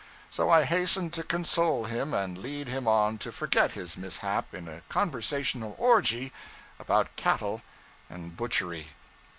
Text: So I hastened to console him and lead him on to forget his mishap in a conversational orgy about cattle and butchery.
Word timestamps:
So 0.31 0.49
I 0.49 0.63
hastened 0.65 1.13
to 1.13 1.21
console 1.23 1.85
him 1.85 2.11
and 2.11 2.35
lead 2.35 2.67
him 2.67 2.87
on 2.87 3.19
to 3.19 3.31
forget 3.31 3.73
his 3.73 3.95
mishap 3.97 4.51
in 4.51 4.67
a 4.67 4.81
conversational 4.89 5.75
orgy 5.77 6.33
about 6.79 7.15
cattle 7.15 7.61
and 8.09 8.35
butchery. 8.35 8.93